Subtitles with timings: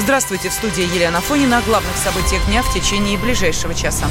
[0.00, 4.06] Здравствуйте, в студии Елена Фонина о главных событиях дня в течение ближайшего часа.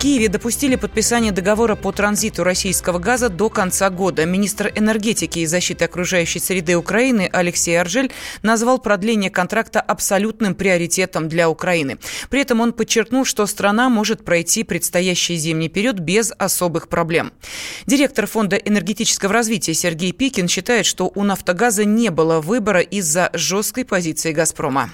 [0.00, 4.24] Киеве допустили подписание договора по транзиту российского газа до конца года.
[4.24, 8.10] Министр энергетики и защиты окружающей среды Украины Алексей Аржель
[8.42, 11.98] назвал продление контракта абсолютным приоритетом для Украины.
[12.30, 17.30] При этом он подчеркнул, что страна может пройти предстоящий зимний период без особых проблем.
[17.84, 23.84] Директор Фонда энергетического развития Сергей Пикин считает, что у «Нафтогаза» не было выбора из-за жесткой
[23.84, 24.88] позиции «Газпрома»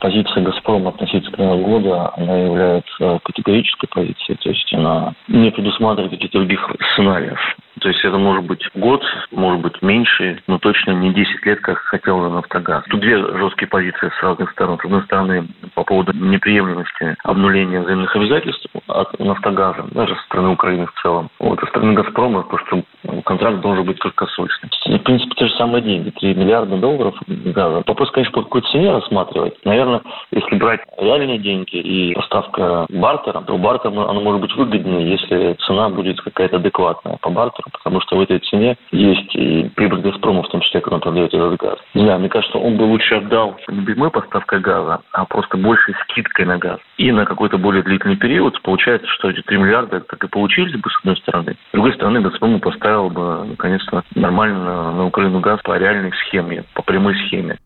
[0.00, 6.70] позиция «Газпрома» относительно года, она является категорической позицией, то есть она не предусматривает каких-то других
[6.92, 7.38] сценариев.
[7.80, 11.78] То есть это может быть год, может быть меньше, но точно не 10 лет, как
[11.78, 12.84] хотел «Нафтогаз».
[12.90, 14.78] Тут две жесткие позиции с разных сторон.
[14.78, 20.86] С одной стороны, по поводу неприемлемости обнуления взаимных обязательств от «Нафтогаза», даже со стороны Украины
[20.86, 21.30] в целом.
[21.38, 24.70] Вот, со стороны «Газпрома», потому что контракт должен быть краткосрочным.
[24.98, 27.82] В принципе, те же самые деньги, 3 миллиарда долларов газа.
[27.86, 29.54] Вопрос, конечно, по какой цене рассматривать.
[29.64, 35.56] Наверное, если брать реальные деньги и поставка бартером, то бартер оно может быть выгоднее, если
[35.66, 40.42] цена будет какая-то адекватная по бартеру потому что в этой цене есть и прибыль «Газпрома»,
[40.42, 41.78] в том числе, он продает этот газ.
[41.94, 45.94] Не знаю, мне кажется, он бы лучше отдал не прямой поставкой газа, а просто большей
[46.02, 46.78] скидкой на газ.
[46.98, 50.90] И на какой-то более длительный период получается, что эти 3 миллиарда так и получились бы,
[50.90, 51.56] с одной стороны.
[51.68, 56.82] С другой стороны, «Газпром» поставил бы, наконец-то, нормально на Украину газ по реальной схеме, по
[56.82, 57.58] прямой схеме.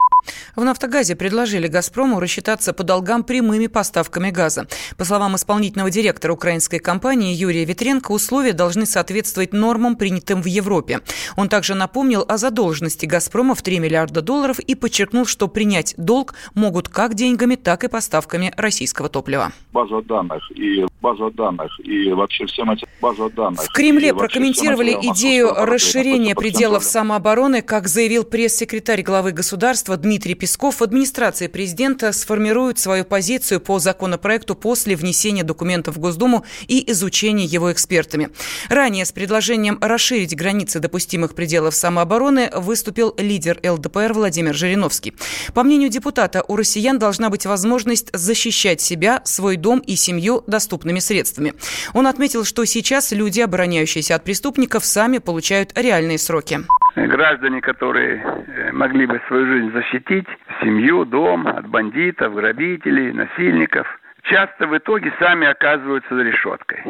[0.57, 4.67] В «Нафтогазе» предложили «Газпрому» рассчитаться по долгам прямыми поставками газа.
[4.97, 11.01] По словам исполнительного директора украинской компании Юрия Ветренко, условия должны соответствовать нормам, принятым в Европе.
[11.37, 16.35] Он также напомнил о задолженности «Газпрома» в 3 миллиарда долларов и подчеркнул, что принять долг
[16.55, 19.53] могут как деньгами, так и поставками российского топлива.
[19.73, 23.61] База данных и база данных и вообще всем этим база данных.
[23.65, 30.83] В Кремле прокомментировали идею расширения пределов самообороны, как заявил пресс-секретарь главы государства Дмитрий Песков в
[30.83, 37.71] администрации президента сформирует свою позицию по законопроекту после внесения документов в Госдуму и изучения его
[37.71, 38.31] экспертами.
[38.71, 45.13] Ранее с предложением расширить границы допустимых пределов самообороны выступил лидер ЛДПР Владимир Жириновский.
[45.53, 50.94] По мнению депутата, у россиян должна быть возможность защищать себя, свой дом и семью доступными
[51.01, 51.55] средствами.
[51.95, 56.61] Он отметил, что сейчас люди, обороняющиеся от преступников, сами получают реальные сроки
[56.97, 60.27] граждане, которые э, могли бы свою жизнь защитить,
[60.61, 63.87] семью, дом от бандитов, грабителей, насильников,
[64.23, 66.83] часто в итоге сами оказываются за решеткой.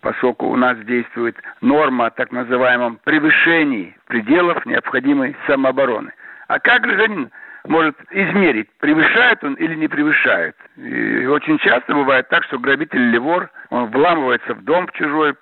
[0.00, 6.12] Поскольку у нас действует норма о так называемом превышении пределов необходимой самообороны.
[6.48, 7.30] А как гражданин
[7.66, 10.56] может измерить, превышает он или не превышает.
[10.76, 15.34] И очень часто бывает так, что грабитель или вор, он вламывается в дом чужой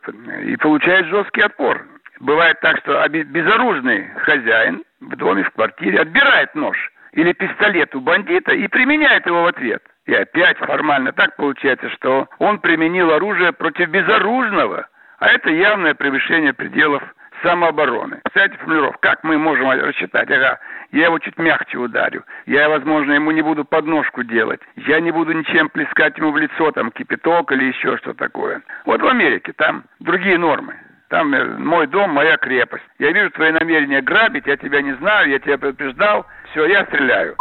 [0.44, 1.86] и получает жесткий отпор.
[2.20, 6.76] Бывает так, что безоружный хозяин в доме, в квартире отбирает нож
[7.12, 9.82] или пистолет у бандита и применяет его в ответ.
[10.06, 14.88] И опять формально так получается, что он применил оружие против безоружного,
[15.18, 17.02] а это явное превышение пределов
[17.42, 18.20] самообороны.
[18.24, 20.30] Кстати, формулировка, как мы можем рассчитать?
[20.30, 20.58] Ага,
[20.92, 22.24] я его чуть мягче ударю.
[22.46, 24.60] Я, возможно, ему не буду подножку делать.
[24.76, 28.62] Я не буду ничем плескать ему в лицо, там, кипяток или еще что такое.
[28.86, 30.74] Вот в Америке там другие нормы.
[31.08, 32.84] Там э, мой дом, моя крепость.
[32.98, 36.26] Я вижу твои намерения грабить, я тебя не знаю, я тебя предупреждал.
[36.50, 37.36] Все, я стреляю.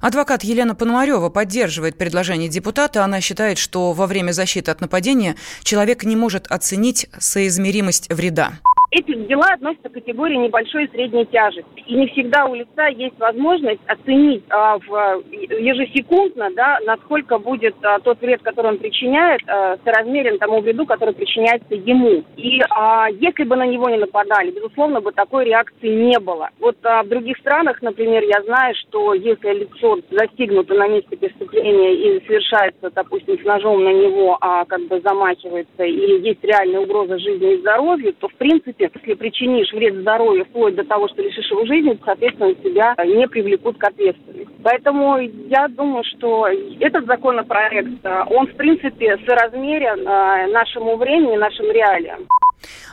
[0.00, 3.04] Адвокат Елена Пономарева поддерживает предложение депутата.
[3.04, 8.52] Она считает, что во время защиты от нападения человек не может оценить соизмеримость вреда.
[8.96, 11.84] Эти дела относятся к категории небольшой и средней тяжести.
[11.86, 17.98] И не всегда у лица есть возможность оценить а, в, ежесекундно, да, насколько будет а,
[17.98, 22.24] тот вред, который он причиняет, а, соразмерен тому вреду, который причиняется ему.
[22.38, 26.48] И а, если бы на него не нападали, безусловно, бы такой реакции не было.
[26.58, 31.92] Вот а, в других странах, например, я знаю, что если лицо застигнуто на месте преступления
[31.92, 37.18] и совершается, допустим, с ножом на него, а как бы замахивается, и есть реальная угроза
[37.18, 41.50] жизни и здоровью, то, в принципе, если причинишь вред здоровью вплоть до того, что лишишь
[41.50, 44.48] его жизни, соответственно, тебя не привлекут к ответственности.
[44.62, 46.48] Поэтому я думаю, что
[46.80, 52.26] этот законопроект, он, в принципе, соразмерен э, нашему времени, нашим реалиям.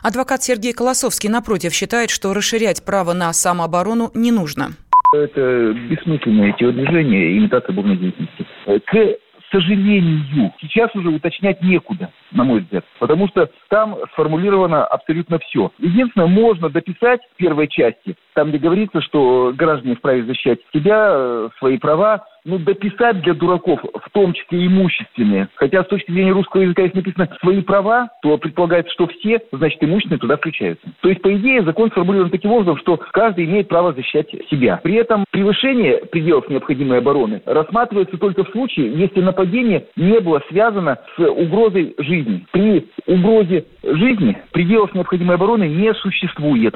[0.01, 4.73] Адвокат Сергей Колосовский, напротив, считает, что расширять право на самооборону не нужно.
[5.13, 8.45] Это бессмысленное телодвижение, имитация бурной деятельности.
[8.65, 9.17] К
[9.53, 15.71] сожалению, сейчас уже уточнять некуда, на мой взгляд, потому что там сформулировано абсолютно все.
[15.77, 21.49] Единственное, можно дописать в первой части, там, где говорится, что граждане вправе защищать себя, э,
[21.59, 25.47] свои права, ну, дописать для дураков, в том числе имущественные.
[25.55, 29.83] Хотя с точки зрения русского языка, если написано «свои права», то предполагается, что все, значит,
[29.83, 30.85] имущественные туда включаются.
[31.01, 34.79] То есть, по идее, закон сформулирован таким образом, что каждый имеет право защищать себя.
[34.83, 40.99] При этом превышение пределов необходимой обороны рассматривается только в случае, если нападение не было связано
[41.15, 42.45] с угрозой жизни.
[42.51, 46.75] При угрозе жизни пределов необходимой обороны не существует.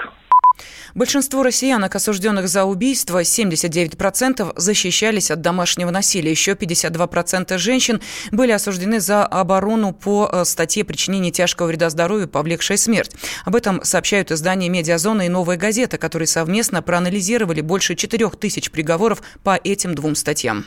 [0.98, 6.32] Большинство россиянок, осужденных за убийство, 79% защищались от домашнего насилия.
[6.32, 8.02] Еще 52% женщин
[8.32, 13.12] были осуждены за оборону по э, статье причинения тяжкого вреда здоровью, повлекшей смерть.
[13.46, 19.22] Об этом сообщают издания «Медиазона» и «Новая газета», которые совместно проанализировали больше 4 тысяч приговоров
[19.44, 20.66] по этим двум статьям.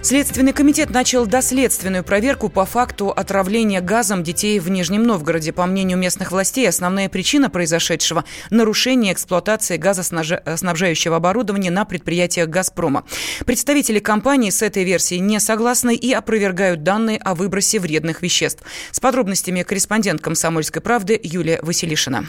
[0.00, 5.52] Следственный комитет начал доследственную проверку по факту отравления газом детей в Нижнем Новгороде.
[5.52, 13.04] По мнению местных властей, основная причина произошедшего– нарушение эксплуатации газоснабжающего оборудования на предприятиях «Газпрома».
[13.44, 18.62] Представители компании с этой версией не согласны и опровергают данные о выбросе вредных веществ.
[18.92, 22.24] С подробностями корреспондент «Комсомольской правды» Юлия Василишина.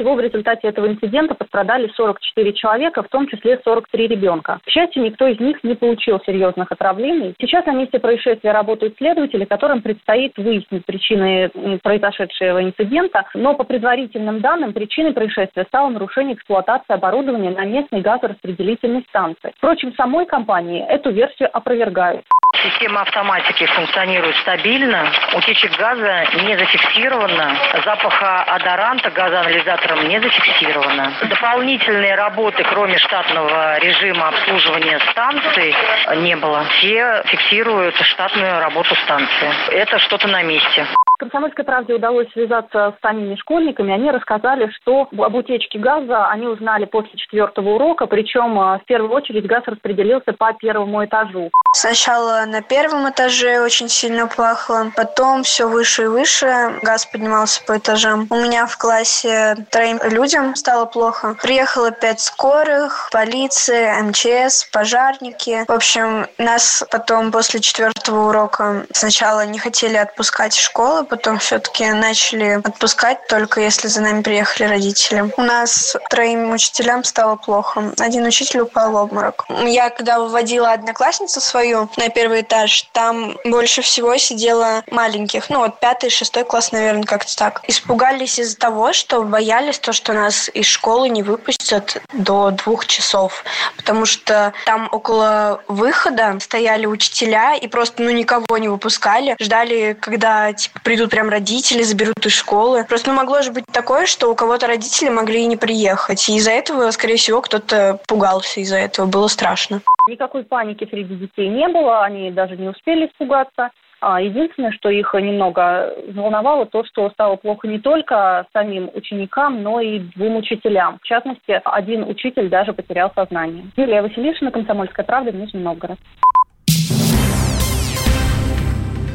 [0.00, 4.58] Всего в результате этого инцидента пострадали 44 человека, в том числе 43 ребенка.
[4.64, 7.34] К счастью, никто из них не получил серьезных отравлений.
[7.38, 11.50] Сейчас на месте происшествия работают следователи, которым предстоит выяснить причины
[11.82, 13.26] произошедшего инцидента.
[13.34, 19.52] Но по предварительным данным, причиной происшествия стало нарушение эксплуатации оборудования на местной газораспределительной станции.
[19.58, 22.22] Впрочем, самой компании эту версию опровергают.
[22.62, 31.12] Система автоматики функционирует стабильно, утечек газа не зафиксировано, запаха адоранта газоанализатором не зафиксировано.
[31.22, 35.74] Дополнительные работы, кроме штатного режима обслуживания станции,
[36.16, 36.64] не было.
[36.78, 39.50] Все фиксируют штатную работу станции.
[39.70, 40.86] Это что-то на месте.
[41.20, 43.92] Комсомольской правде удалось связаться с самими школьниками.
[43.92, 49.12] Они рассказали, что об утечке газа они узнали после четвертого урока, причем а, в первую
[49.12, 51.50] очередь газ распределился по первому этажу.
[51.76, 56.46] Сначала на первом этаже очень сильно пахло, потом все выше и выше,
[56.82, 58.26] газ поднимался по этажам.
[58.30, 61.36] У меня в классе троим людям стало плохо.
[61.42, 65.64] Приехало пять скорых, полиция, МЧС, пожарники.
[65.68, 71.90] В общем, нас потом после четвертого урока сначала не хотели отпускать из школы, потом все-таки
[71.90, 75.30] начали отпускать, только если за нами приехали родители.
[75.36, 77.92] У нас троим учителям стало плохо.
[77.98, 79.44] Один учитель упал в обморок.
[79.66, 85.50] Я когда выводила одноклассницу свою на первый этаж, там больше всего сидело маленьких.
[85.50, 87.62] Ну вот пятый, шестой класс, наверное, как-то так.
[87.66, 93.44] Испугались из-за того, что боялись то, что нас из школы не выпустят до двух часов.
[93.76, 99.34] Потому что там около выхода стояли учителя и просто ну никого не выпускали.
[99.40, 102.84] Ждали, когда типа придут придут прям родители, заберут из школы.
[102.86, 106.28] Просто ну, могло же быть такое, что у кого-то родители могли и не приехать.
[106.28, 109.06] И из-за этого, скорее всего, кто-то пугался из-за этого.
[109.06, 109.80] Было страшно.
[110.06, 113.70] Никакой паники среди детей не было, они даже не успели испугаться.
[114.02, 119.80] А единственное, что их немного волновало, то, что стало плохо не только самим ученикам, но
[119.80, 120.98] и двум учителям.
[121.02, 123.64] В частности, один учитель даже потерял сознание.
[123.76, 125.98] Юлия Василишина, Комсомольская правда, Нижний Новгород.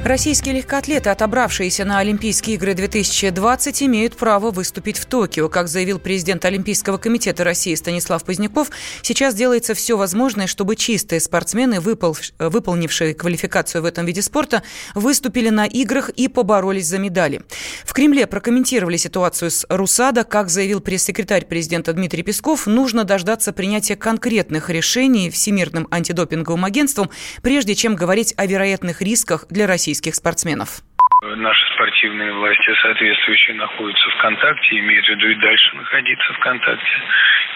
[0.06, 5.50] Российские легкоатлеты, отобравшиеся на Олимпийские игры 2020, имеют право выступить в Токио.
[5.50, 8.69] Как заявил президент Олимпийского комитета России Станислав Поздняков,
[9.02, 12.16] сейчас делается все возможное, чтобы чистые спортсмены, выпол...
[12.38, 14.62] выполнившие квалификацию в этом виде спорта,
[14.94, 17.42] выступили на играх и поборолись за медали.
[17.84, 20.24] В Кремле прокомментировали ситуацию с РУСАДА.
[20.24, 27.10] Как заявил пресс-секретарь президента Дмитрий Песков, нужно дождаться принятия конкретных решений Всемирным антидопинговым агентством,
[27.41, 30.82] прежде чем говорить о вероятных рисках для России российских спортсменов?
[31.24, 37.02] Наши спортивные власти соответствующие находятся в контакте, имеют в виду и дальше находиться в контакте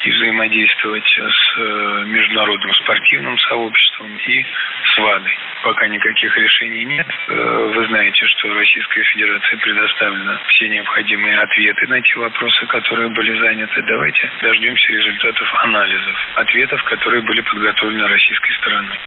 [0.05, 4.45] и взаимодействовать с э, международным спортивным сообществом и
[4.85, 5.37] с ВАДой.
[5.63, 7.07] Пока никаких решений нет.
[7.27, 13.37] Э, вы знаете, что Российская Федерация предоставлена все необходимые ответы на те вопросы, которые были
[13.39, 13.81] заняты.
[13.83, 18.97] Давайте дождемся результатов анализов, ответов, которые были подготовлены российской стороной.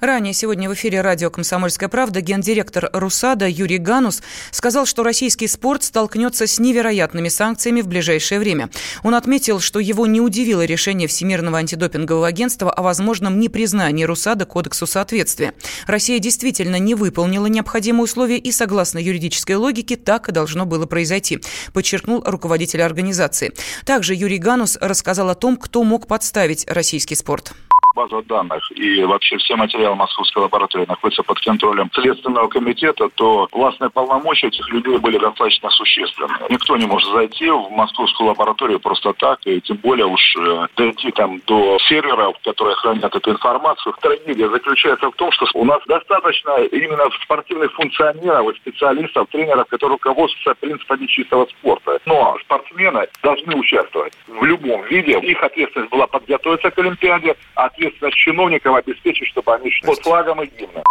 [0.00, 5.84] Ранее сегодня в эфире радио «Комсомольская правда» гендиректор РУСАДА Юрий Ганус сказал, что российский спорт
[5.84, 8.70] столкнется с невероятными санкциями в ближайшее время.
[9.02, 14.86] Он отметил, что его не удивило решение Всемирного антидопингового агентства о возможном непризнании РУСАДА Кодексу
[14.86, 15.52] соответствия.
[15.86, 21.40] Россия действительно не выполнила необходимые условия и, согласно юридической логике, так и должно было произойти,
[21.72, 23.52] подчеркнул руководитель организации.
[23.84, 27.52] Также Юрий Ганус рассказал о том, кто мог подставить российский спорт.
[27.94, 33.90] База данных и вообще все материалы Московской лаборатории находятся под контролем Следственного комитета, то властные
[33.90, 36.34] полномочия этих людей были достаточно существенны.
[36.48, 41.10] Никто не может зайти в Московскую лабораторию просто так, и тем более уж э, дойти
[41.12, 43.94] там до серверов, которые хранят эту информацию.
[44.00, 50.54] Трагедия заключается в том, что у нас достаточно именно спортивных функционеров, специалистов, тренеров, которые руководствуются
[50.60, 51.98] принципами чистого спорта.
[52.06, 55.18] Но спортсмены должны участвовать в любом виде.
[55.18, 60.42] Их ответственность была подготовиться к Олимпиаде, а ответственность чиновников обеспечить, чтобы они шли под флагом
[60.42, 60.84] и гимном.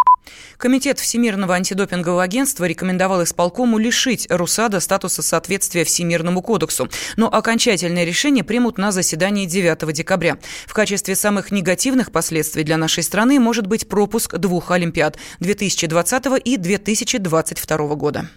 [0.58, 6.90] Комитет Всемирного антидопингового агентства рекомендовал исполкому лишить РУСАДА статуса соответствия Всемирному кодексу.
[7.16, 10.38] Но окончательное решение примут на заседании 9 декабря.
[10.68, 16.58] В качестве самых негативных последствий для нашей страны может быть пропуск двух Олимпиад 2020 и
[16.58, 18.30] 2022 года.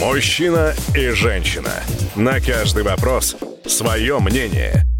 [0.00, 1.72] Мужчина и женщина.
[2.14, 3.36] На каждый вопрос
[3.66, 4.83] свое мнение.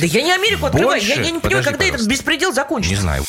[0.00, 1.02] Да я не Америку открываю.
[1.02, 2.94] Я, я не понимаю, когда этот беспредел закончится.
[2.94, 3.24] Не знаю.